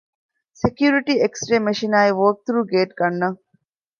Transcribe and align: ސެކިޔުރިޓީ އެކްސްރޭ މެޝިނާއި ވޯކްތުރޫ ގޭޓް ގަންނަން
ސެކިޔުރިޓީ 0.61 1.13
އެކްސްރޭ 1.21 1.55
މެޝިނާއި 1.67 2.11
ވޯކްތުރޫ 2.19 2.59
ގޭޓް 2.71 2.93
ގަންނަން 2.99 3.39